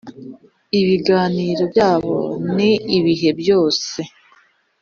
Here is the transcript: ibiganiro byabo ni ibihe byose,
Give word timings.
ibiganiro 0.79 1.63
byabo 1.71 2.17
ni 2.55 2.71
ibihe 2.97 3.29
byose, 3.39 3.97